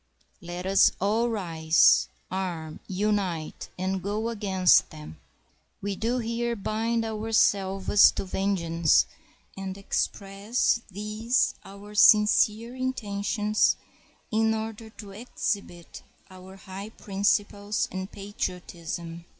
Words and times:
Let 0.41 0.65
us 0.65 0.89
all 0.99 1.29
rise, 1.29 2.07
arm, 2.31 2.79
unite, 2.87 3.69
and 3.77 4.01
go 4.01 4.29
against 4.29 4.89
them. 4.89 5.19
We 5.79 5.95
do 5.95 6.17
here 6.17 6.55
bind 6.55 7.05
ourselves 7.05 8.11
to 8.13 8.25
vengeance, 8.25 9.05
and 9.55 9.77
express 9.77 10.81
these 10.89 11.53
our 11.63 11.93
sincere 11.93 12.75
intentions 12.75 13.75
in 14.31 14.55
order 14.55 14.89
to 14.89 15.11
exhibit 15.11 16.01
our 16.31 16.55
high 16.55 16.89
principles 16.89 17.87
and 17.91 18.11
patriotism. 18.11 19.25